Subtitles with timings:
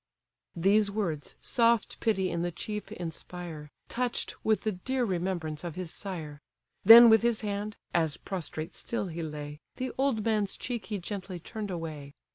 [0.55, 5.91] These words soft pity in the chief inspire, Touch'd with the dear remembrance of his
[5.91, 6.41] sire.
[6.83, 11.37] Then with his hand (as prostrate still he lay) The old man's cheek he gently
[11.39, 12.15] turn'd away.